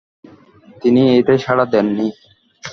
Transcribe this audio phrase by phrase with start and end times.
[0.81, 2.07] তিনি এতে সাড়া দেননি।